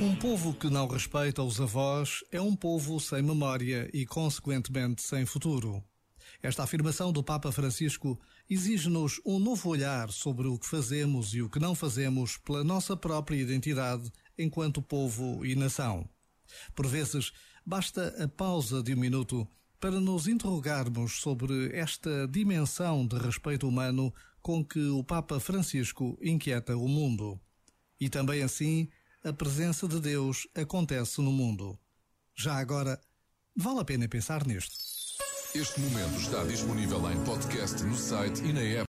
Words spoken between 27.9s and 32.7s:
E também assim, a presença de Deus acontece no mundo. Já